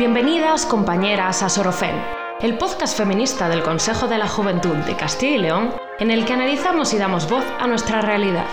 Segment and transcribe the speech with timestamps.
[0.00, 1.94] Bienvenidas compañeras a Sorofem,
[2.40, 6.32] el podcast feminista del Consejo de la Juventud de Castilla y León, en el que
[6.32, 8.46] analizamos y damos voz a nuestra realidad.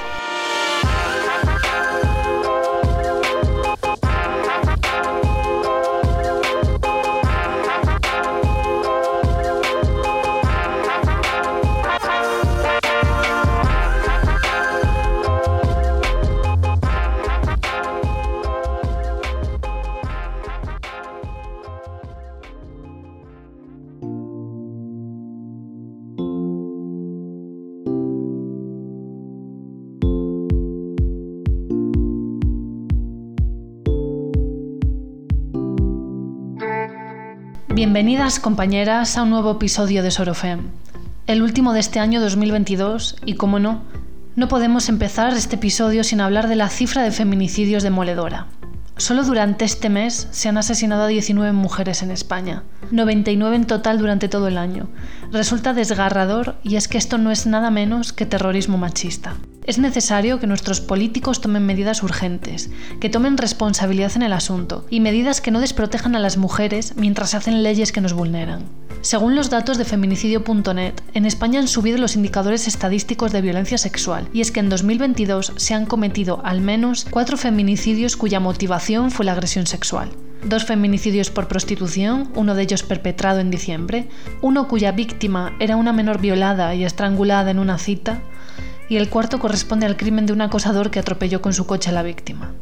[37.78, 40.62] Bienvenidas compañeras a un nuevo episodio de Sorofem,
[41.28, 43.84] el último de este año 2022 y como no,
[44.36, 48.48] no podemos empezar este episodio sin hablar de la cifra de feminicidios demoledora.
[48.96, 54.00] Solo durante este mes se han asesinado a 19 mujeres en España, 99 en total
[54.00, 54.88] durante todo el año.
[55.32, 59.36] Resulta desgarrador y es que esto no es nada menos que terrorismo machista.
[59.66, 62.70] Es necesario que nuestros políticos tomen medidas urgentes,
[63.02, 67.34] que tomen responsabilidad en el asunto y medidas que no desprotejan a las mujeres mientras
[67.34, 68.64] hacen leyes que nos vulneran.
[69.02, 74.30] Según los datos de feminicidio.net, en España han subido los indicadores estadísticos de violencia sexual
[74.32, 79.26] y es que en 2022 se han cometido al menos cuatro feminicidios cuya motivación fue
[79.26, 80.10] la agresión sexual.
[80.44, 84.08] Dos feminicidios por prostitución, uno de ellos perpetrado en diciembre,
[84.42, 88.22] uno cuya víctima era una menor violada y estrangulada en una cita,
[88.90, 91.94] y el cuarto corresponde al crimen de un acosador que atropelló con su coche a
[91.94, 92.54] la víctima.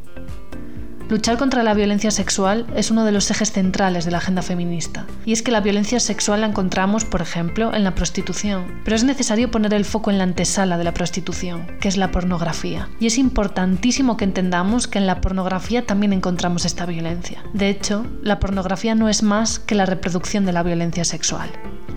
[1.07, 5.05] Luchar contra la violencia sexual es uno de los ejes centrales de la agenda feminista,
[5.23, 9.03] y es que la violencia sexual la encontramos, por ejemplo, en la prostitución, pero es
[9.03, 13.05] necesario poner el foco en la antesala de la prostitución, que es la pornografía, y
[13.05, 17.43] es importantísimo que entendamos que en la pornografía también encontramos esta violencia.
[17.53, 21.51] De hecho, la pornografía no es más que la reproducción de la violencia sexual,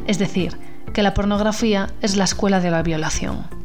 [0.07, 0.59] es decir,
[0.93, 3.58] que la pornografía es la escuela de la violación.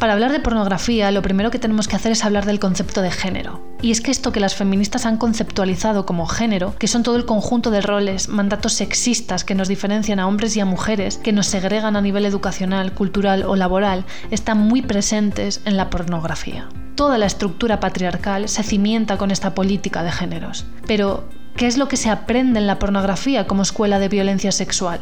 [0.00, 3.10] Para hablar de pornografía, lo primero que tenemos que hacer es hablar del concepto de
[3.10, 3.62] género.
[3.82, 7.26] Y es que esto que las feministas han conceptualizado como género, que son todo el
[7.26, 11.48] conjunto de roles, mandatos sexistas que nos diferencian a hombres y a mujeres, que nos
[11.48, 16.70] segregan a nivel educacional, cultural o laboral, están muy presentes en la pornografía.
[16.94, 20.64] Toda la estructura patriarcal se cimienta con esta política de géneros.
[20.86, 25.00] Pero, ¿qué es lo que se aprende en la pornografía como escuela de violencia sexual?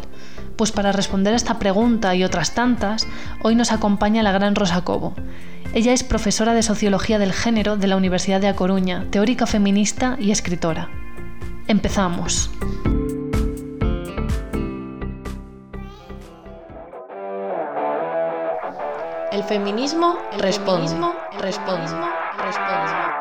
[0.58, 3.06] Pues para responder a esta pregunta y otras tantas,
[3.44, 5.14] hoy nos acompaña la gran Rosa Cobo.
[5.72, 10.16] Ella es profesora de Sociología del Género de la Universidad de A Coruña, teórica feminista
[10.18, 10.90] y escritora.
[11.68, 12.50] Empezamos.
[19.30, 20.90] El feminismo responde.
[21.38, 21.86] responde.
[22.36, 23.17] responde.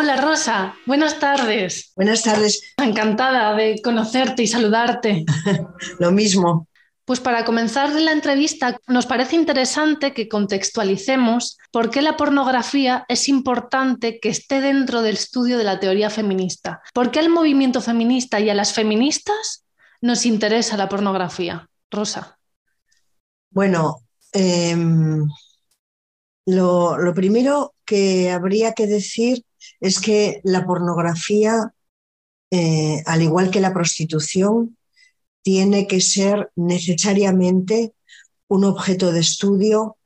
[0.00, 1.90] Hola Rosa, buenas tardes.
[1.96, 2.72] Buenas tardes.
[2.76, 5.24] Encantada de conocerte y saludarte.
[5.98, 6.68] Lo mismo.
[7.04, 13.28] Pues para comenzar la entrevista, nos parece interesante que contextualicemos por qué la pornografía es
[13.28, 16.80] importante que esté dentro del estudio de la teoría feminista.
[16.94, 19.64] ¿Por qué al movimiento feminista y a las feministas
[20.00, 21.68] nos interesa la pornografía?
[21.90, 22.38] Rosa.
[23.50, 25.26] Bueno, em,
[26.46, 29.42] lo primero que habría que decir
[29.80, 31.72] es que la pornografía,
[32.50, 34.76] eh, al igual que la prostitución,
[35.42, 37.94] tiene que ser necesariamente
[38.48, 39.96] un objeto de estudio,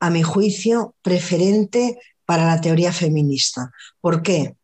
[0.00, 3.70] a mi juicio, preferente para la teoría feminista.
[4.00, 4.56] ¿Por qué?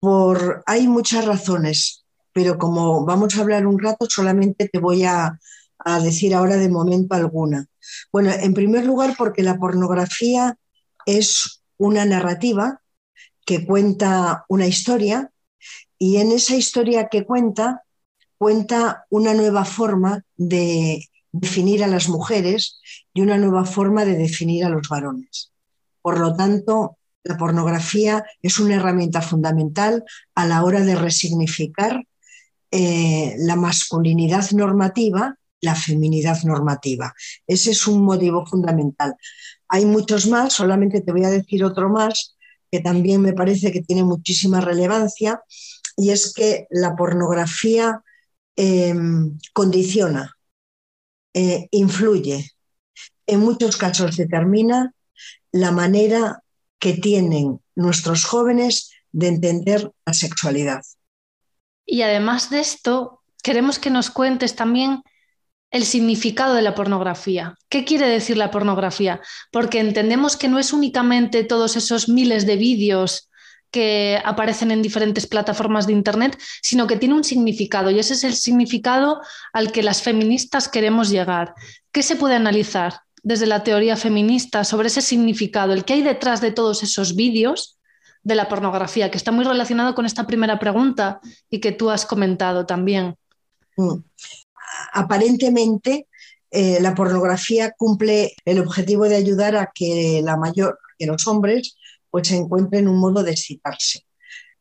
[0.00, 5.38] Por, hay muchas razones, pero como vamos a hablar un rato, solamente te voy a,
[5.78, 7.66] a decir ahora de momento alguna.
[8.12, 10.56] Bueno, en primer lugar, porque la pornografía
[11.06, 12.80] es una narrativa
[13.44, 15.30] que cuenta una historia
[15.98, 17.82] y en esa historia que cuenta,
[18.38, 22.80] cuenta una nueva forma de definir a las mujeres
[23.12, 25.50] y una nueva forma de definir a los varones.
[26.02, 30.04] Por lo tanto, la pornografía es una herramienta fundamental
[30.34, 32.06] a la hora de resignificar
[32.70, 37.14] eh, la masculinidad normativa, la feminidad normativa.
[37.46, 39.14] Ese es un motivo fundamental.
[39.68, 42.36] Hay muchos más, solamente te voy a decir otro más,
[42.74, 45.40] que también me parece que tiene muchísima relevancia,
[45.96, 48.02] y es que la pornografía
[48.56, 50.36] em, condiciona,
[51.34, 52.50] eh, influye,
[53.28, 54.92] en muchos casos determina
[55.52, 56.42] la manera
[56.80, 60.82] que tienen nuestros jóvenes de entender la sexualidad.
[61.86, 65.04] Y además de esto, queremos que nos cuentes también
[65.74, 67.56] el significado de la pornografía.
[67.68, 69.20] ¿Qué quiere decir la pornografía?
[69.50, 73.28] Porque entendemos que no es únicamente todos esos miles de vídeos
[73.72, 78.22] que aparecen en diferentes plataformas de Internet, sino que tiene un significado y ese es
[78.22, 79.20] el significado
[79.52, 81.54] al que las feministas queremos llegar.
[81.90, 86.40] ¿Qué se puede analizar desde la teoría feminista sobre ese significado, el que hay detrás
[86.40, 87.80] de todos esos vídeos
[88.22, 91.18] de la pornografía, que está muy relacionado con esta primera pregunta
[91.50, 93.16] y que tú has comentado también?
[94.94, 96.06] Aparentemente,
[96.52, 101.76] eh, la pornografía cumple el objetivo de ayudar a que la mayor, que los hombres
[102.10, 104.06] pues encuentren un modo de excitarse.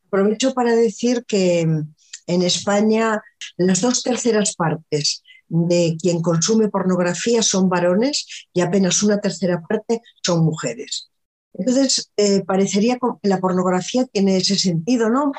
[0.07, 3.21] Aprovecho para decir que en España
[3.57, 10.01] las dos terceras partes de quien consume pornografía son varones y apenas una tercera parte
[10.24, 11.12] son mujeres.
[11.53, 15.31] Entonces, eh, parecería que la pornografía tiene ese sentido, ¿no?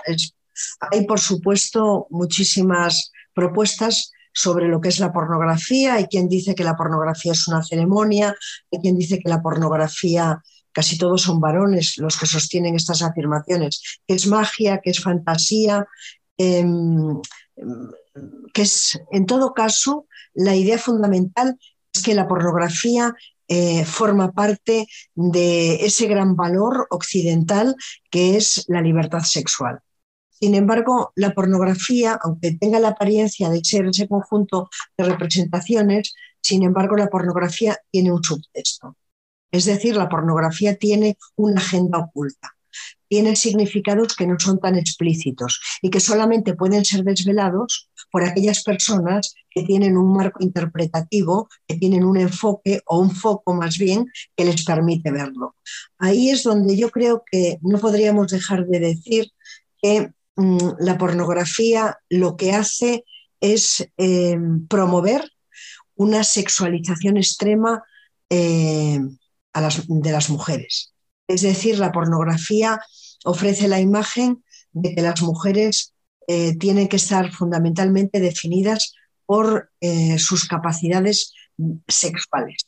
[0.93, 5.95] hay, por supuesto, muchísimas propuestas sobre lo que es la pornografía.
[5.95, 8.35] Hay quien dice que la pornografía es una ceremonia,
[8.71, 10.43] hay quien dice que la pornografía
[10.73, 15.87] casi todos son varones los que sostienen estas afirmaciones, que es magia, que es fantasía,
[16.37, 17.23] em,
[18.53, 21.57] que es, en todo caso, la idea fundamental
[21.93, 23.15] es que la pornografía
[23.47, 27.77] eh, forma parte de ese gran valor occidental
[28.11, 29.81] que es la libertad sexual.
[30.45, 36.13] Sin embargo, la pornografía, aunque tenga la apariencia de ser ese conjunto de representaciones,
[36.43, 38.95] sin embargo, la pornografía tiene un subtexto.
[39.51, 42.51] Es decir, la pornografía tiene una agenda oculta,
[43.09, 48.63] tiene significados que no son tan explícitos y que solamente pueden ser desvelados por aquellas
[48.63, 54.11] personas que tienen un marco interpretativo, que tienen un enfoque o un foco más bien
[54.37, 55.57] que les permite verlo.
[55.97, 59.31] Ahí es donde yo creo que no podríamos dejar de decir
[59.81, 63.05] que la pornografía lo que hace
[63.41, 64.39] es eh,
[64.69, 65.31] promover
[65.97, 67.85] una sexualización extrema
[68.31, 69.01] eh,
[69.53, 70.95] de las mujeres.
[71.29, 72.81] Es decir, la pornografía
[73.25, 74.43] ofrece la imagen
[74.73, 75.95] de que las mujeres
[76.27, 78.95] eh, tienen que estar fundamentalmente definidas
[79.27, 79.71] por
[80.19, 81.33] sus capacidades
[81.89, 82.67] sexuales.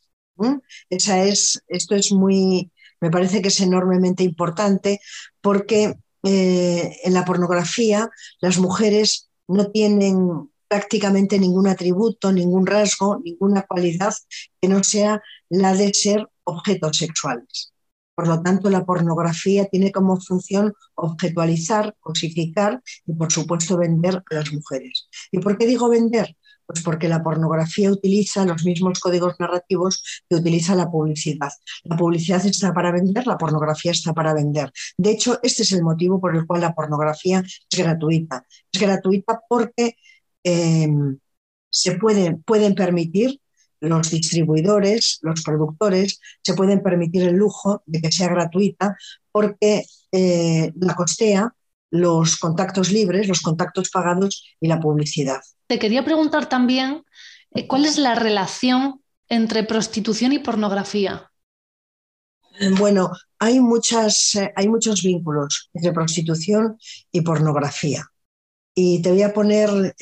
[0.89, 5.01] Esa es, esto es muy, me parece que es enormemente importante
[5.43, 13.62] porque eh, en la pornografía las mujeres no tienen prácticamente ningún atributo, ningún rasgo, ninguna
[13.62, 14.12] cualidad
[14.61, 17.73] que no sea la de ser objetos sexuales.
[18.17, 24.34] Por lo tanto, la pornografía tiene como función objetualizar, cosificar y, por supuesto, vender a
[24.34, 25.08] las mujeres.
[25.31, 26.34] ¿Y por qué digo vender?
[26.67, 31.51] Pues porque la pornografía utiliza los mismos códigos narrativos que utiliza la publicidad.
[31.85, 34.73] La publicidad está para vender, la pornografía está para vender.
[34.99, 38.45] De hecho, este es el motivo por el cual la pornografía es gratuita.
[38.73, 39.97] Es gratuita porque
[40.43, 40.89] eh,
[41.71, 43.41] se pueden permitir
[43.81, 48.97] los distribuidores, los productores, se pueden permitir el lujo de que sea gratuita
[49.33, 51.55] porque eh, la costea
[51.91, 55.41] los contactos libres, los contactos pagados y la publicidad.
[55.67, 57.05] Te quería preguntar también
[57.53, 61.31] eh, cuál es la relación entre prostitución y pornografía.
[62.79, 66.79] Bueno, hay, muchas, eh, hay muchos vínculos entre prostitución
[67.11, 68.06] y pornografía.
[68.75, 69.94] Y te voy a poner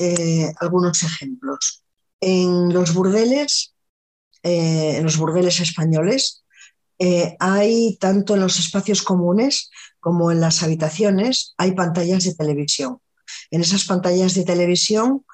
[0.60, 1.84] algunos ejemplos
[2.24, 3.74] en los burdeles,
[4.42, 6.44] eh, en los burdeles españoles,
[6.98, 12.98] eh, hay tanto en los espacios comunes como en las habitaciones, hay pantallas de televisión.
[13.50, 15.24] En esas pantallas de televisión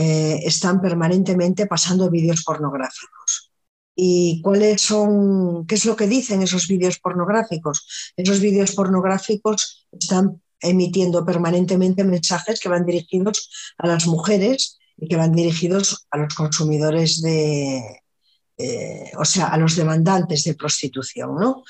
[0.00, 3.50] eh, están permanentemente pasando vídeos pornográficos.
[3.96, 8.12] ¿Y cuáles son, qué es lo que dicen esos vídeos pornográficos?
[8.16, 15.16] Esos vídeos pornográficos están emitiendo permanentemente mensajes que van dirigidos a las mujeres y que
[15.16, 17.82] van dirigidos a los consumidores de,
[18.56, 21.34] eh, o sea, a los demandantes de prostitución.
[21.34, 21.64] ¿no?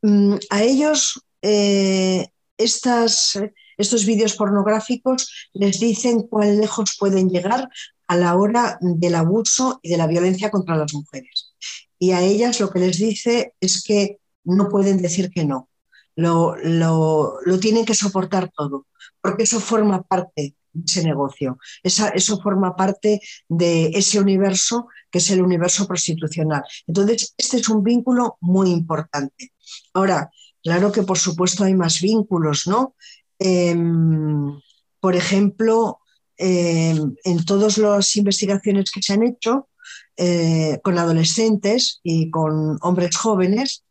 [0.00, 3.38] Mm, a ellos eh, estas,
[3.76, 7.68] estos vídeos pornográficos les dicen cuán lejos pueden llegar
[8.06, 11.54] a la hora del abuso y de la violencia contra las mujeres.
[11.98, 15.68] Y a ellas lo que les dice es que no pueden decir que no,
[16.16, 18.86] lo, lo, tienen que soportar todo,
[19.20, 20.54] porque eso forma parte
[20.84, 21.58] ese negocio.
[21.82, 26.64] eso forma parte de ese universo que es el universo prostitucional.
[26.86, 29.52] Entonces, este es un vínculo muy importante.
[29.92, 30.30] Ahora,
[30.62, 32.96] claro que por supuesto hay más vínculos, ¿no?
[33.46, 34.58] Em,
[35.00, 35.98] por ejemplo,
[36.38, 39.68] em, en todas las investigaciones que se han hecho
[40.16, 43.84] eh, con adolescentes y con hombres jóvenes,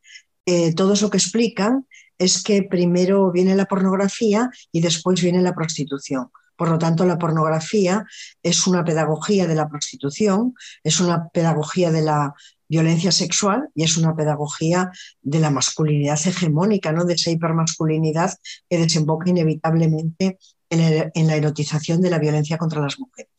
[0.47, 1.85] eh, todo eso que explican
[2.17, 6.29] es que primero viene la pornografía y después viene la prostitución.
[6.55, 8.05] Por lo tanto, la pornografía
[8.41, 12.33] es una pedagogía de la prostitución, es una pedagogía de la
[12.73, 17.05] violencia sexual y es una pedagogía de la masculinidad hegemónica, ¿no?
[17.05, 18.33] de esa hipermasculinidad
[18.67, 20.39] que desemboca inevitablemente
[20.69, 23.31] en, la erotización de la violencia contra las mujeres.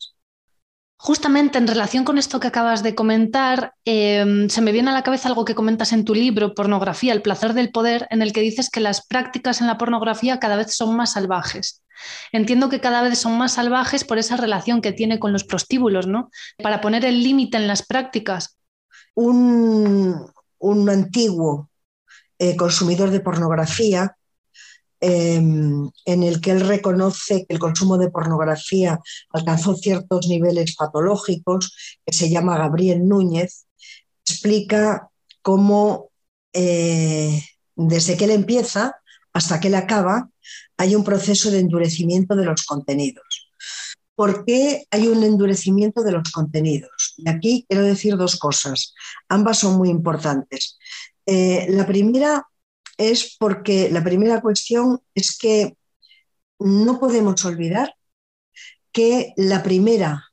[0.97, 5.03] Justamente en relación con esto que acabas de comentar, em, se me viene a la
[5.03, 8.39] cabeza algo que comentas en tu libro, Pornografía, el placer del poder, en el que
[8.39, 11.83] dices que las prácticas en la pornografía cada vez son más salvajes.
[12.31, 16.07] Entiendo que cada vez son más salvajes por esa relación que tiene con los prostíbulos,
[16.07, 16.29] ¿no?
[16.63, 18.57] Para poner el límite en las prácticas.
[19.15, 20.31] Un,
[20.89, 21.69] antiguo
[22.37, 24.15] eh, consumidor de pornografía
[25.07, 31.75] Em, en el que él reconoce que el consumo de pornografía alcanzó ciertos niveles patológicos,
[32.03, 33.67] que se llama Gabriel Núñez,
[34.25, 35.09] explica
[35.43, 36.09] cómo
[36.53, 37.39] eh,
[37.75, 38.95] desde que él empieza
[39.31, 40.29] hasta que él acaba
[40.77, 43.51] hay un proceso de endurecimiento de los contenidos.
[44.15, 46.94] ¿Por qué hay un endurecimiento de los contenidos?
[47.17, 48.93] Y aquí quiero decir dos cosas.
[49.29, 50.77] Ambas son muy importantes.
[51.25, 52.47] Eh, la primera
[52.97, 55.75] es porque la primera cuestión es que
[56.59, 57.95] no podemos olvidar
[58.91, 60.23] que la primera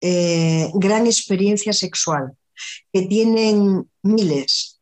[0.00, 2.36] eh, gran experiencia sexual
[2.92, 4.80] que tienen miles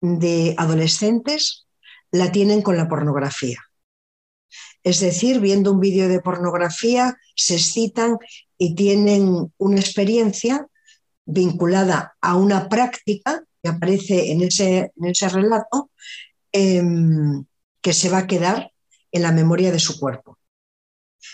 [0.00, 1.66] de adolescentes
[2.10, 3.58] la tienen con la pornografía.
[4.82, 8.18] Es decir, viendo un vídeo de pornografía, se excitan
[8.58, 10.66] y tienen una experiencia
[11.32, 15.90] vinculada a una práctica que aparece en ese, en ese relato
[16.52, 17.44] Em,
[17.80, 18.70] que se va a quedar
[19.10, 20.38] en la memoria de su cuerpo.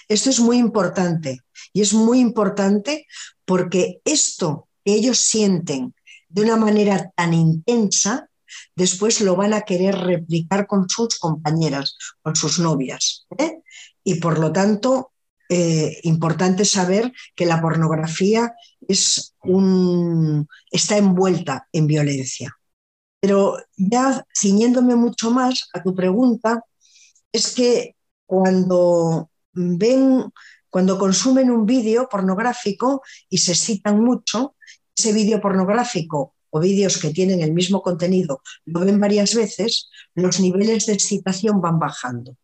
[0.09, 1.41] Esto es muy importante
[1.73, 3.07] y es muy importante
[3.45, 5.95] porque esto que ellos sienten
[6.29, 8.31] de una manera tan intensa,
[8.77, 13.27] después lo van a querer replicar con sus compañeras, con sus novias.
[13.37, 13.61] ¿eh?
[14.05, 15.11] Y por lo tanto,
[15.49, 18.53] eh, importante saber que la pornografía
[18.87, 22.55] está envuelta en violencia.
[23.21, 26.63] Pero ya ciñéndome mucho más a tu pregunta,
[27.33, 30.25] es que cuando ven,
[30.71, 34.55] cuando consumen un vídeo pornográfico y se excitan mucho,
[34.97, 40.41] ese vídeo pornográfico o vídeos que tienen el mismo contenido lo ven varias veces, los
[40.41, 42.37] niveles de excitación van bajando.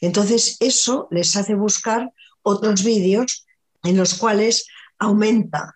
[0.00, 3.46] Entonces, eso les hace buscar otros vídeos
[3.82, 4.66] en los cuales
[4.98, 5.74] aumenta,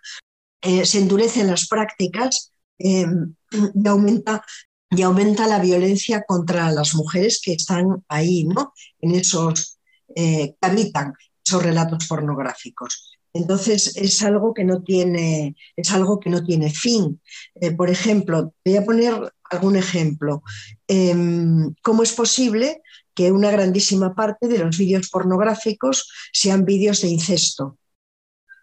[0.62, 4.44] eh, se endurecen las prácticas Em, y, aumenta,
[4.90, 8.72] y aumenta la violencia contra las mujeres que están ahí, ¿no?
[9.00, 9.78] En esos,
[10.14, 13.12] eh, que habitan esos relatos pornográficos.
[13.32, 17.20] Entonces es algo que no tiene, es algo que no tiene fin.
[17.54, 20.42] Eh, por ejemplo, voy a poner algún ejemplo.
[20.88, 22.82] Em, ¿Cómo es posible
[23.16, 27.78] que una grandísima parte de los vídeos pornográficos sean vídeos de incesto,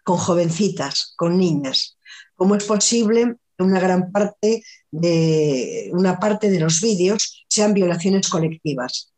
[0.04, 1.98] con jovencitas, con niñas?
[2.36, 9.12] ¿Cómo es posible una gran parte de, una parte de los vídeos sean violaciones colectivas.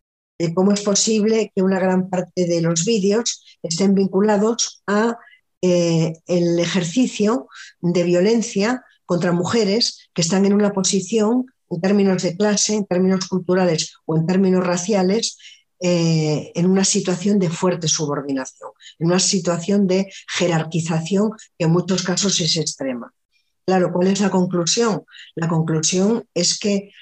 [0.55, 5.19] ¿Cómo es posible que una gran parte de los vídeos estén vinculados a
[5.63, 7.49] eh, el ejercicio
[7.81, 13.29] de violencia contra mujeres que están en una posición en términos de clase, en términos
[13.29, 15.39] culturales o en términos raciales,
[15.79, 22.03] eh, en una situación de fuerte subordinación, en una situación de jerarquización que en muchos
[22.03, 23.13] casos es extrema.
[23.67, 25.05] Claro, ¿cuál es la conclusión?
[25.35, 26.93] La conclusión es que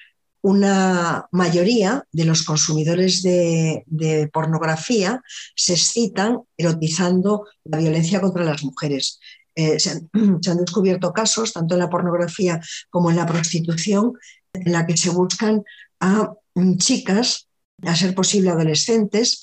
[0.44, 3.84] una mayoría de los consumidores de,
[4.32, 5.22] pornografía
[5.54, 9.20] se excitan erotizando la violencia contra las mujeres.
[9.54, 10.10] Eh, se, han,
[10.42, 14.14] se, han, descubierto casos, tanto en la pornografía como en la prostitución,
[14.54, 15.62] en la que se buscan
[16.00, 16.32] a
[16.78, 17.48] chicas,
[17.82, 19.42] a ser posible adolescentes,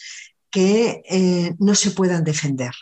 [0.50, 2.74] que eh, no se puedan defender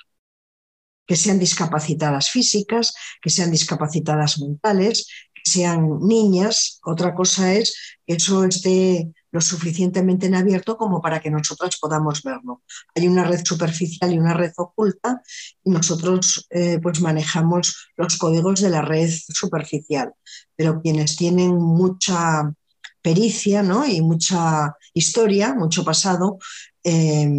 [1.09, 6.79] que sean discapacitadas físicas, que sean discapacitadas mentales, que sean niñas.
[6.85, 12.23] Otra cosa es que eso esté lo suficientemente en abierto como para que nosotras podamos
[12.23, 12.63] verlo.
[12.95, 15.21] Hay una red superficial y una red oculta
[15.63, 20.13] y nosotros eh, pues manejamos los códigos de la red superficial,
[20.55, 22.53] pero quienes tienen mucha
[23.01, 23.85] pericia ¿no?
[23.85, 26.39] y mucha historia, mucho pasado
[26.83, 27.29] eh,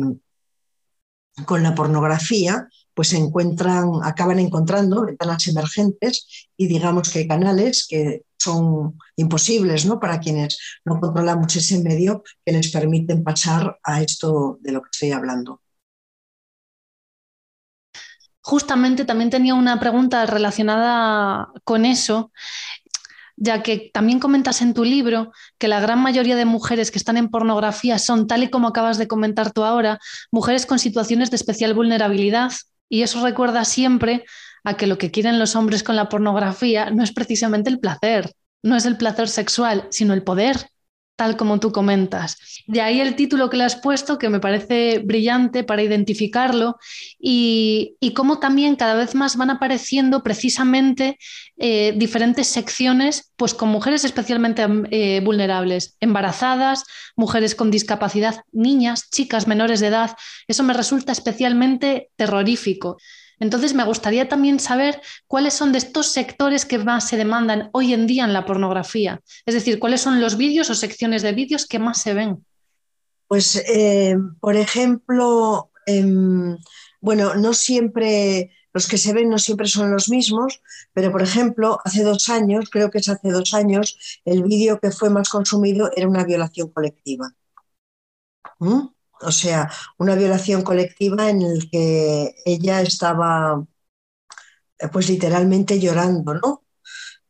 [1.45, 8.23] con la pornografía, pues se encuentran, acaban encontrando ventanas emergentes y digamos que canales que
[8.39, 10.01] son imposibles ¿no?
[10.01, 14.89] para quienes no controlamos ese medio que les permiten pasar a esto de lo que
[14.93, 15.61] estoy hablando.
[18.43, 22.33] Justamente también tenía una pregunta relacionada con eso
[23.41, 27.17] ya que también comentas en tu libro que la gran mayoría de mujeres que están
[27.17, 29.99] en pornografía son, tal y como acabas de comentar tú ahora,
[30.31, 32.53] mujeres con situaciones de especial vulnerabilidad.
[32.91, 34.27] Y eso recuerda siempre
[34.65, 38.33] a que lo que quieren los hombres con la pornografía no es precisamente el placer,
[38.63, 40.69] no es el placer sexual, sino el poder,
[41.21, 42.39] tal como tú comentas.
[42.67, 46.79] De ahí el título que le has puesto, que me parece brillante para identificarlo,
[47.19, 51.19] y, cómo también cada vez más van apareciendo precisamente
[51.59, 56.85] eh, diferentes secciones, pues con mujeres especialmente eh, vulnerables, embarazadas,
[57.17, 60.17] mujeres con discapacidad, niñas, chicas menores de edad.
[60.49, 62.97] Eso me resulta especialmente terrorífico.
[63.41, 67.95] Entonces, me gustaría también saber cuáles son de estos sectores que más se demandan hoy
[67.95, 69.21] en día en la pornografía.
[69.47, 72.45] Es decir, cuáles son los vídeos o secciones de vídeos que más se ven.
[73.27, 76.59] Pues, eh, por ejemplo, em,
[77.01, 80.61] bueno, no siempre, los que se ven no siempre son los mismos,
[80.93, 84.91] pero por ejemplo, hace dos años, creo que es hace dos años, el vídeo que
[84.91, 87.33] fue más consumido era una violación colectiva.
[88.59, 88.89] ¿Mm?
[89.23, 93.65] O sea, una violación colectiva en el que ella estaba
[94.79, 96.65] eh, pues literalmente llorando, ¿no?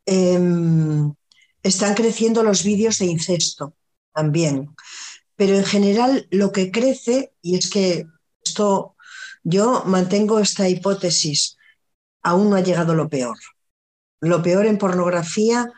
[0.07, 1.13] Em,
[1.63, 3.75] están creciendo los vídeos de incesto
[4.13, 4.75] también,
[5.37, 8.07] pero en general lo que crece, y es que
[8.45, 8.97] esto,
[9.43, 11.57] yo mantengo esta hipótesis,
[12.23, 13.39] aún no ha llegado lo peor.
[14.21, 15.71] Lo peor en pornografía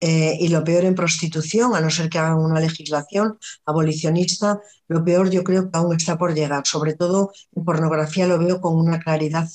[0.00, 5.04] eh, y lo peor en prostitución, a no ser que hagan una legislación abolicionista, lo
[5.04, 6.66] peor yo creo que aún está por llegar.
[6.66, 9.48] Sobre todo en pornografía lo veo con una claridad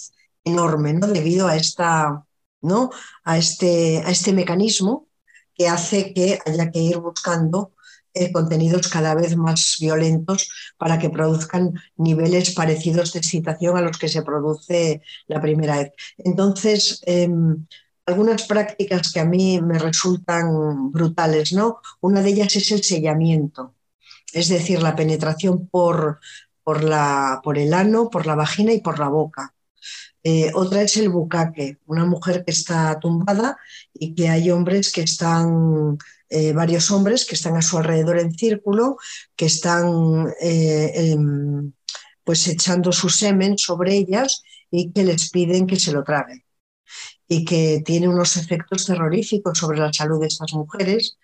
[0.43, 1.07] enorme, ¿no?
[1.07, 2.25] Debido a esta,
[2.61, 2.89] ¿no?
[3.23, 5.07] A este, a este mecanismo
[5.55, 7.73] que hace que haya que ir buscando
[8.13, 13.97] eh, contenidos cada vez más violentos para que produzcan niveles parecidos de excitación a los
[13.97, 15.91] que se produce la primera vez.
[16.17, 17.65] Entonces, em,
[18.11, 21.79] algunas prácticas que a mí me resultan brutales, ¿no?
[22.01, 23.75] Una de ellas es el sellamiento,
[24.33, 26.19] es decir, la penetración por,
[26.63, 29.53] por, la, por el ano, por la vagina y por la boca.
[30.23, 33.57] Eh, otra es el bucaque, una mujer que está tumbada
[33.93, 35.97] y que hay hombres que están,
[36.29, 38.97] eh, varios hombres que están a su alrededor en círculo,
[39.35, 41.71] que están eh, em,
[42.23, 46.43] pues echando su semen sobre ellas y que les piden que se lo traguen
[47.33, 51.17] y que tiene unos efectos terroríficos sobre la salud de estas mujeres.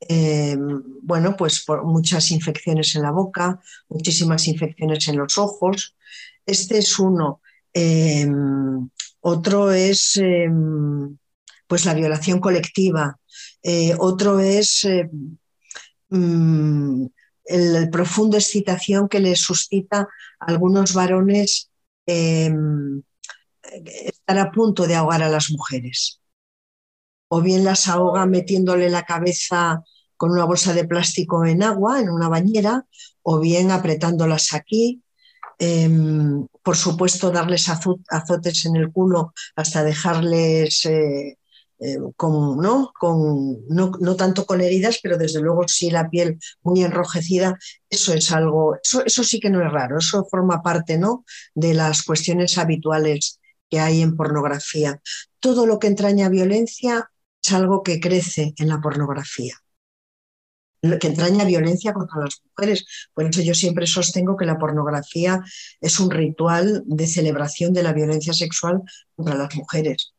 [0.00, 0.56] Eh,
[1.02, 5.94] bueno, pues por muchas infecciones en la boca, muchísimas infecciones en los ojos.
[6.46, 7.42] Este es uno.
[7.74, 8.26] Eh,
[9.20, 10.48] otro es eh,
[11.66, 13.20] pues la violación colectiva.
[13.98, 14.88] otro es
[16.08, 17.04] mm,
[17.44, 21.70] el, profundo excitación que les suscita a algunos varones
[23.84, 26.20] estar a punto de ahogar a las mujeres.
[27.28, 29.82] O bien las ahoga metiéndole la cabeza
[30.16, 32.86] con una bolsa de plástico en agua, en una bañera,
[33.22, 35.02] o bien apretándolas aquí.
[35.58, 41.38] Em, por supuesto, darles azotes en el culo hasta dejarles eh,
[41.82, 42.92] eh, con, ¿no?
[42.98, 48.30] Con, no, tanto con heridas, pero desde luego sí la piel muy enrojecida, eso es
[48.32, 51.24] algo, eso, eso sí que no es raro, eso forma parte ¿no?
[51.54, 53.39] de las cuestiones habituales
[53.70, 55.00] que hay en pornografía.
[55.38, 57.10] Todo lo que entraña violencia
[57.42, 59.54] es algo que crece en la pornografía
[60.98, 62.84] que entraña violencia contra las mujeres.
[63.12, 65.40] Por eso yo siempre sostengo que la pornografía
[65.80, 68.82] es un ritual de celebración de la violencia sexual
[69.14, 70.12] contra las mujeres.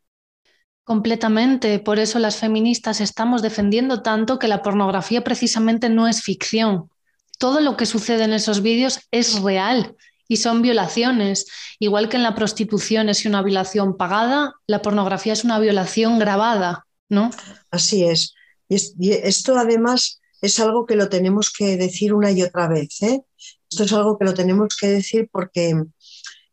[0.83, 1.79] Completamente.
[1.79, 6.89] Por eso las feministas estamos defendiendo tanto que la pornografía precisamente no es ficción.
[7.37, 9.95] Todo lo que sucede en esos vídeos es real
[10.31, 11.45] y son violaciones.
[11.77, 16.87] Igual que en la prostitución es una violación pagada, la pornografía es una violación grabada,
[17.09, 17.31] ¿no?
[17.69, 18.33] Así es.
[18.69, 23.01] Y, esto además es algo que lo tenemos que decir una y otra vez.
[23.01, 23.25] ¿eh?
[23.69, 25.83] Esto es algo que lo tenemos que decir porque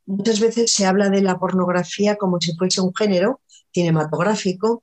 [0.07, 4.83] muchas veces se habla de la pornografía como si fuese un género cinematográfico,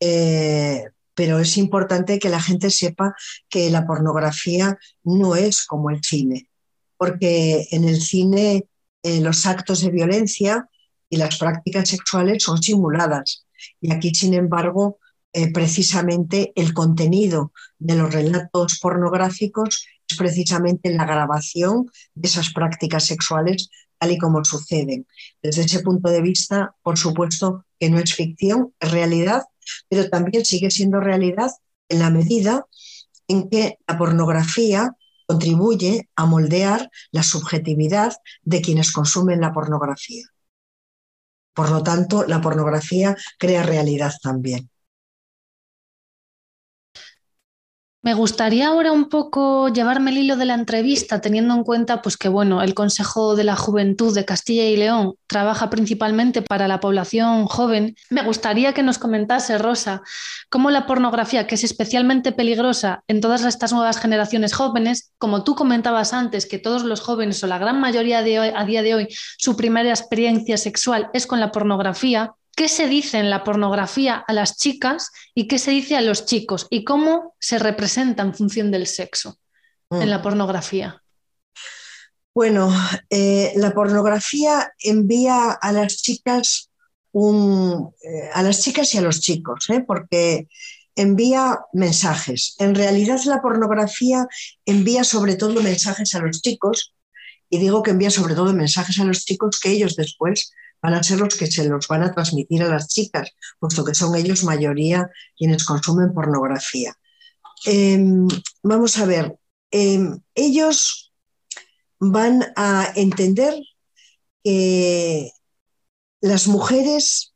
[0.00, 3.14] eh, pero es importante que la gente sepa
[3.48, 6.48] que la pornografía no es como el cine
[7.02, 8.68] porque en el cine
[9.02, 10.68] eh, los actos de violencia
[11.10, 13.44] y las prácticas sexuales son simuladas.
[13.80, 15.00] Y aquí, sin embargo,
[15.32, 23.04] eh, precisamente el contenido de los relatos pornográficos es precisamente la grabación de esas prácticas
[23.04, 25.04] sexuales tal y como suceden.
[25.42, 29.42] Desde ese punto de vista, por supuesto que no es ficción, es realidad,
[29.88, 31.50] pero también sigue siendo realidad
[31.88, 32.64] en la medida
[33.26, 34.96] en que la pornografía
[35.32, 40.24] contribuye a moldear la subjetividad de quienes consumen la pornografía.
[41.54, 44.68] Por lo tanto, la pornografía crea realidad también.
[48.04, 52.16] Me gustaría ahora un poco llevarme el hilo de la entrevista, teniendo en cuenta pues,
[52.16, 56.80] que bueno, el Consejo de la Juventud de Castilla y León trabaja principalmente para la
[56.80, 57.94] población joven.
[58.10, 60.02] Me gustaría que nos comentase, Rosa,
[60.50, 65.54] cómo la pornografía, que es especialmente peligrosa en todas estas nuevas generaciones jóvenes, como tú
[65.54, 68.96] comentabas antes, que todos los jóvenes o la gran mayoría de hoy, a día de
[68.96, 74.24] hoy, su primera experiencia sexual es con la pornografía, qué se dice en la pornografía
[74.26, 78.34] a las chicas y qué se dice a los chicos y cómo se representa en
[78.34, 79.38] función del sexo
[79.90, 80.22] en la mm.
[80.22, 81.02] pornografía.
[82.34, 82.72] Bueno,
[83.10, 86.70] eh, la pornografía envía a las chicas
[87.12, 89.84] un, eh, a las chicas y a los chicos, ¿eh?
[89.86, 90.48] porque
[90.96, 92.54] envía mensajes.
[92.58, 94.26] En realidad la pornografía
[94.64, 96.94] envía sobre todo mensajes a los chicos,
[97.50, 101.02] y digo que envía sobre todo mensajes a los chicos que ellos después van a
[101.02, 104.42] ser los que se los van a transmitir a las chicas, puesto que son ellos
[104.42, 106.98] mayoría quienes consumen pornografía.
[107.64, 108.26] Em,
[108.64, 109.38] vamos a ver,
[109.70, 111.12] em, ellos
[112.00, 113.54] van a entender
[114.42, 115.30] que
[116.20, 117.32] las mujeres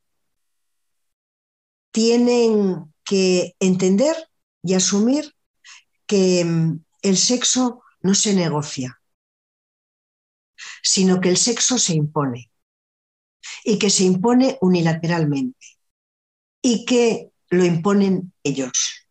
[1.93, 4.17] tienen que entender
[4.65, 5.33] y asumir
[6.07, 9.01] que em, el sexo no se negocia,
[10.83, 12.51] sino que el sexo se impone
[13.65, 15.59] y que se impone unilateralmente
[16.63, 19.07] y que lo imponen ellos.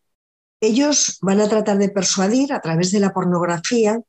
[0.60, 4.00] Ellos van a tratar de persuadir a través de la pornografía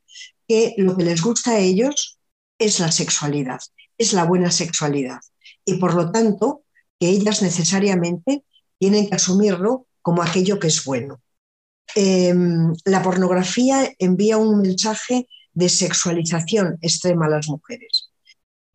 [0.48, 2.20] que lo que les gusta a ellos
[2.58, 3.60] es la sexualidad,
[3.98, 5.20] es la buena sexualidad
[5.66, 6.64] y por lo tanto
[7.00, 8.44] que ellas necesariamente
[8.80, 11.22] tienen que asumirlo como aquello que es bueno.
[11.96, 18.07] Em, la pornografía envía un mensaje de sexualización extrema a las mujeres.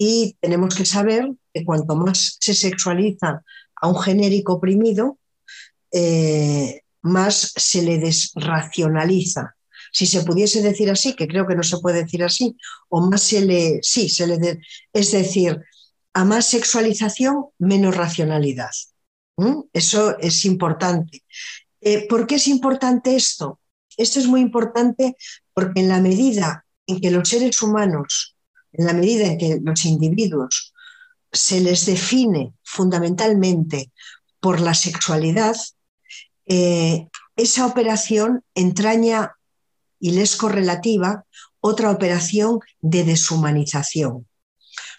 [0.05, 3.45] Y tenemos que saber que cuanto más se sexualiza
[3.77, 5.21] a un genérico oprimido,
[5.93, 9.55] eh, más se le desracionaliza.
[9.93, 12.57] Si se pudiese decir así, que creo que no se puede decir así,
[12.88, 14.59] o más se le, sí, se le,
[14.93, 15.61] es decir,
[16.15, 18.73] a más sexualización, menos racionalidad.
[19.73, 21.23] Eso es importante.
[21.81, 23.61] Eh, ¿Por qué es importante esto?
[23.97, 25.17] Esto es muy importante
[25.55, 28.32] porque en la medida en que los seres humanos
[28.73, 30.73] en la medida en que los individuos
[31.33, 33.91] se les define fundamentalmente
[34.41, 35.57] por la sexualidad,
[36.47, 39.37] eh, esa operación entraña
[39.99, 41.25] y les correlativa
[41.61, 44.27] otra operación de deshumanización.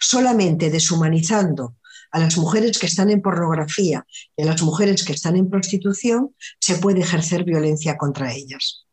[0.00, 1.76] Solamente deshumanizando
[2.10, 4.06] a las mujeres que están en pornografía
[4.36, 8.86] y a las mujeres que están en prostitución se puede ejercer violencia contra ellas.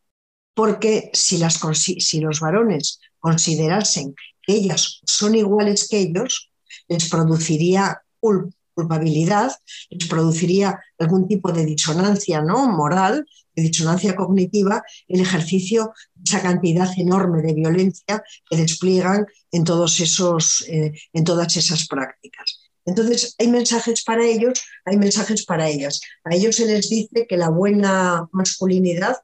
[0.54, 4.14] Porque si, los varones considerasen
[4.46, 6.50] ellas son iguales que ellos,
[6.88, 9.52] les produciría culpabilidad,
[9.90, 12.68] les produciría algún tipo de disonancia ¿no?
[12.68, 19.64] moral, de disonancia cognitiva, el ejercicio de esa cantidad enorme de violencia que despliegan en,
[19.64, 22.60] todos esos, eh, en todas esas prácticas.
[22.84, 26.00] Entonces, hay mensajes para ellos, hay mensajes para ellas.
[26.24, 29.18] A ellos se les dice que la buena masculinidad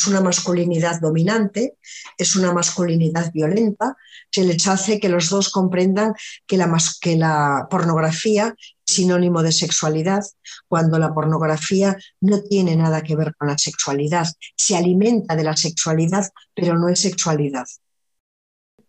[0.00, 1.76] es una masculinidad dominante,
[2.16, 3.96] es una masculinidad violenta,
[4.32, 6.14] se les hace que los dos comprendan
[6.46, 10.22] que la, que la pornografía es sinónimo de sexualidad,
[10.68, 15.54] cuando la pornografía no tiene nada que ver con la sexualidad, se alimenta de la
[15.54, 17.66] sexualidad, pero no es sexualidad.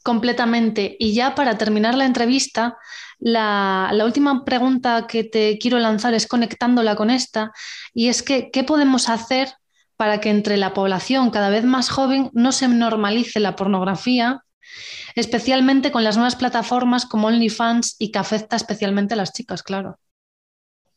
[0.04, 0.96] Completamente.
[0.98, 2.78] Y ya para terminar la entrevista,
[3.20, 7.52] la, la, última pregunta que te quiero lanzar es conectándola con esta,
[7.94, 9.50] y es que, ¿qué podemos hacer
[10.02, 14.44] para que entre la población cada vez más joven no se normalice la pornografía,
[15.14, 20.00] especialmente con las nuevas plataformas como OnlyFans y que afecta especialmente a las chicas, claro,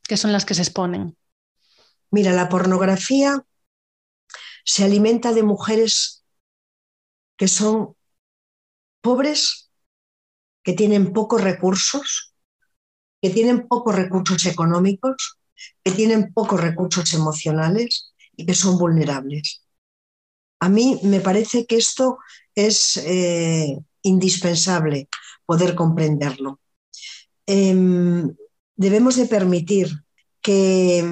[0.04, 1.18] que son las que se exponen.
[2.10, 3.44] Mira, la pornografía
[4.64, 6.24] se alimenta de mujeres
[7.36, 7.94] que son
[9.02, 9.70] pobres,
[10.62, 12.34] que tienen pocos recursos,
[13.20, 15.38] que tienen pocos recursos económicos,
[15.84, 19.62] que tienen pocos recursos emocionales, y que son vulnerables.
[20.60, 22.18] A mí me parece que esto
[22.54, 25.08] es eh, indispensable
[25.44, 26.60] poder comprenderlo.
[27.46, 28.34] Em,
[28.76, 29.88] debemos de permitir
[30.40, 31.04] que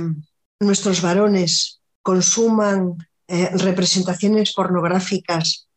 [0.60, 2.96] nuestros varones consuman
[3.28, 5.68] eh, representaciones pornográficas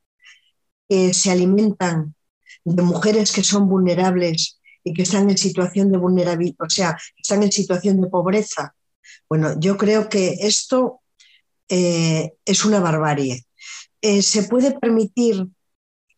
[0.87, 2.15] que se alimentan
[2.63, 7.43] de mujeres que son vulnerables y que están en situación de vulnerabilidad, o sea, están
[7.43, 8.75] en situación de pobreza.
[9.27, 11.01] Bueno, yo creo que esto
[11.69, 13.45] eh, es una barbarie.
[14.01, 15.47] Eh, ¿Se puede permitir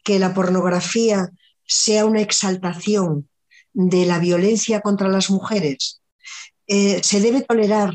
[0.03, 1.29] que la pornografía
[1.65, 3.29] sea una exaltación
[3.73, 6.01] de la violencia contra las mujeres?
[6.67, 7.93] Eh, ¿Se debe tolerar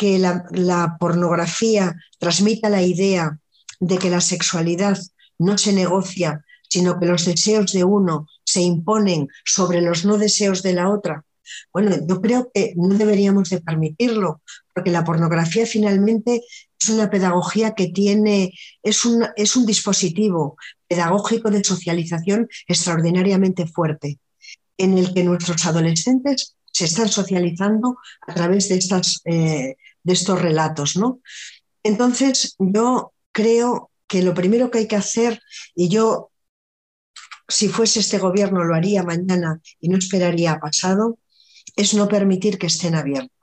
[0.00, 3.38] que la, pornografía transmita la idea
[3.80, 4.98] de que la sexualidad
[5.38, 10.62] no se negocia, sino que los deseos de uno se imponen sobre los no deseos
[10.62, 11.26] de la otra.
[11.72, 14.42] Bueno, yo creo que no deberíamos de permitirlo,
[14.74, 16.42] porque la pornografía finalmente
[16.80, 20.56] es una pedagogía que tiene, es un, es un dispositivo
[20.88, 24.18] pedagógico de socialización extraordinariamente fuerte,
[24.78, 30.40] en el que nuestros adolescentes se están socializando a través de, estas, eh, de estos
[30.40, 30.96] relatos.
[30.96, 31.20] ¿no?
[31.82, 35.40] Entonces, yo creo que lo primero que hay que hacer,
[35.74, 36.30] y yo,
[37.48, 41.18] si fuese este gobierno, lo haría mañana y no esperaría pasado,
[41.76, 43.40] es no permitir que estén abiertos.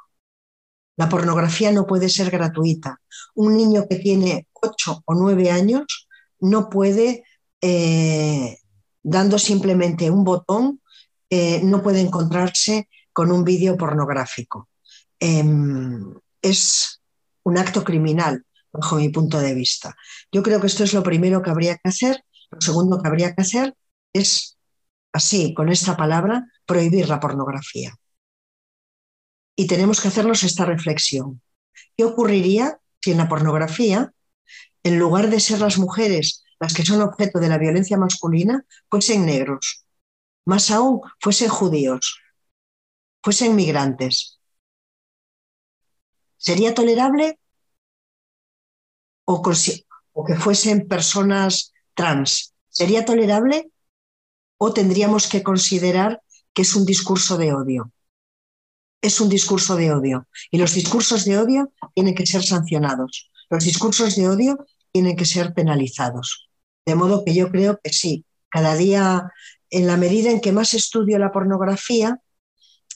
[0.98, 3.00] La pornografía no puede ser gratuita.
[3.36, 6.08] Un niño que tiene 8 o 9 años
[6.40, 7.24] no puede,
[7.62, 8.58] eh,
[9.04, 10.82] dando simplemente un botón,
[11.30, 14.70] eh, no puede encontrarse con un vídeo pornográfico.
[15.20, 17.02] Em, es
[17.44, 19.96] un acto criminal, bajo mi punto de vista.
[20.32, 22.24] Yo creo que esto es lo primero que habría que hacer.
[22.50, 23.76] Lo segundo que habría que hacer
[24.14, 24.58] es,
[25.14, 27.96] así, con esta palabra, prohibir la pornografía
[29.60, 31.42] y tenemos que hacernos esta reflexión.
[31.98, 34.14] ¿Qué ocurriría si en la pornografía,
[34.84, 39.26] en lugar de ser las mujeres las que son objeto de la violencia masculina, fuesen
[39.26, 39.84] negros?
[40.46, 42.22] Más aún, fuesen judíos,
[43.24, 44.40] fuesen migrantes.
[46.38, 47.40] ¿Sería tolerable?
[49.26, 49.42] O,
[50.14, 52.54] o que fuesen personas trans.
[52.70, 53.72] ¿Sería tolerable?
[54.58, 56.22] ¿O tendríamos que considerar
[56.54, 57.92] que es un discurso de odio?
[59.02, 63.32] Es un discurso de odio y los discursos de odio tienen que ser sancionados.
[63.50, 66.50] Los discursos de odio tienen que ser penalizados.
[66.86, 69.32] De modo que yo creo que sí, cada día,
[69.70, 72.20] en la medida en que más estudio la pornografía,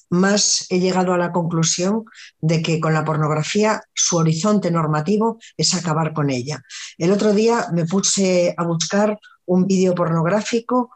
[0.10, 2.04] más he llegado a la conclusión
[2.40, 6.62] de que con la pornografía su horizonte normativo es acabar con ella.
[6.98, 10.92] El otro día me puse a buscar un vídeo pornográfico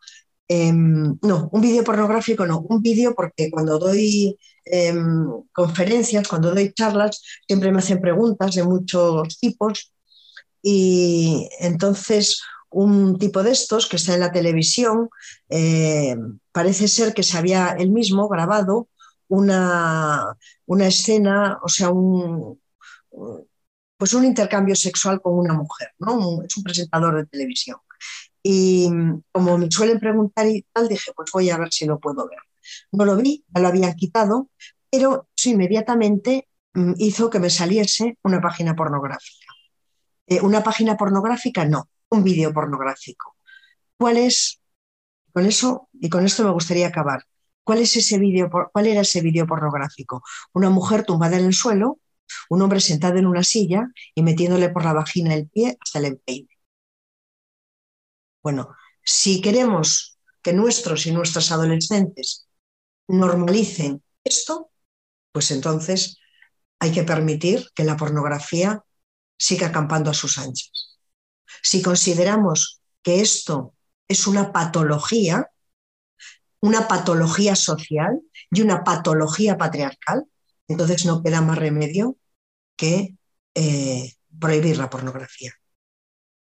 [0.47, 6.73] Em, no, un vídeo pornográfico no, un vídeo porque cuando doy em, conferencias, cuando doy
[6.73, 9.93] charlas, siempre me hacen preguntas de muchos tipos
[10.62, 15.10] y entonces un tipo de estos que está en la televisión,
[15.49, 18.89] em, parece ser que se había él mismo grabado
[19.28, 22.60] una, una escena, o sea, un,
[23.97, 26.41] pues un intercambio sexual con una mujer, ¿no?
[26.43, 27.78] es un presentador de televisión.
[28.43, 28.89] Y
[29.32, 32.39] como me suelen preguntar y tal, dije, pues voy a ver si lo puedo ver.
[32.91, 34.49] No lo vi, ya lo habían quitado,
[34.89, 39.45] pero eso inmediatamente mm, hizo que me saliese una página pornográfica.
[40.28, 43.36] Eh, una página pornográfica, no, un vídeo pornográfico.
[43.97, 44.62] ¿Cuál es?
[45.34, 47.23] Con eso, y con esto me gustaría acabar.
[47.63, 50.23] ¿Cuál, es ese vídeo, ¿Cuál era ese vídeo pornográfico?
[50.54, 51.99] Una mujer tumbada en el suelo,
[52.49, 56.06] un hombre sentado en una silla y metiéndole por la vagina el pie hasta el
[56.06, 56.49] empeine.
[58.43, 62.44] Bueno, si queremos que nuestros y nuestras adolescentes
[63.07, 64.71] normalicen esto,
[65.31, 66.17] pues entonces
[66.79, 68.83] hay que permitir que la pornografía
[69.37, 70.97] siga acampando a sus anchas.
[71.61, 73.73] Si consideramos que esto
[74.07, 75.49] es una patología,
[76.61, 80.25] una patología social y una patología patriarcal,
[80.67, 82.17] entonces no queda más remedio
[82.75, 83.15] que
[83.53, 85.53] eh, prohibir la pornografía.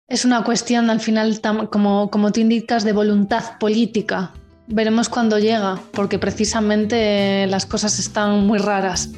[0.09, 4.35] Es una cuestión al final, como, como tú indicas, de voluntad política.
[4.73, 9.11] Veremos cuándo llega, porque precisamente las cosas están muy raras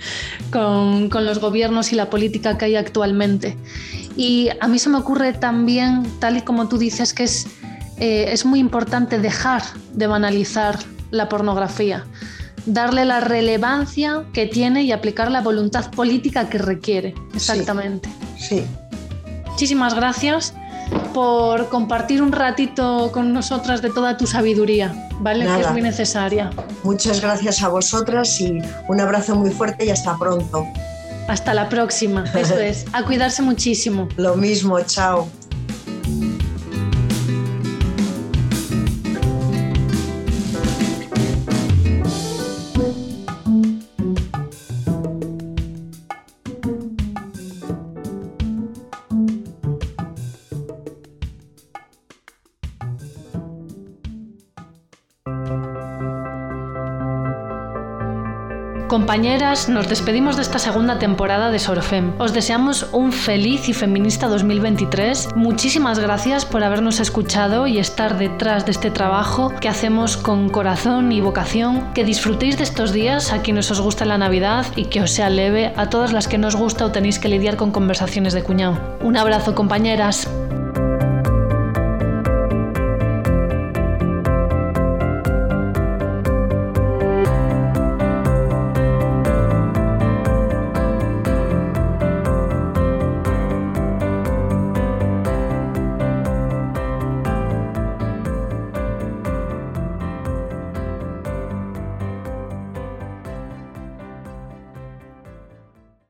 [0.52, 3.56] con, los gobiernos y la política que hay actualmente.
[4.16, 7.48] Y a mí se me ocurre también, tal y como tú dices, que es,
[7.98, 10.78] eh, es muy importante dejar de banalizar
[11.10, 12.04] la pornografía,
[12.64, 17.14] darle la relevancia que tiene y aplicar la voluntad política que requiere.
[17.34, 18.08] Exactamente.
[18.38, 18.64] sí
[19.60, 20.54] muchísimas gracias
[21.12, 25.46] por compartir un ratito con nosotras de toda tu sabiduría, ¿vale?
[25.46, 26.50] Que es muy necesaria.
[26.82, 30.66] Muchas gracias a vosotras y un abrazo muy fuerte y hasta pronto.
[31.28, 32.86] Hasta la próxima, eso es.
[32.92, 34.08] A cuidarse muchísimo.
[34.16, 35.28] Lo mismo, chao.
[58.90, 62.12] Compañeras, nos despedimos de esta segunda temporada de Sorofem.
[62.18, 65.36] Os deseamos un feliz y feminista 2023.
[65.36, 71.12] Muchísimas gracias por habernos escuchado y estar detrás de este trabajo que hacemos con corazón
[71.12, 71.94] y vocación.
[71.94, 75.30] Que disfrutéis de estos días a quienes os gusta la Navidad y que os sea
[75.30, 78.98] leve a todas las que nos gusta o tenéis que lidiar con conversaciones de cuñado.
[79.02, 80.28] Un abrazo, compañeras.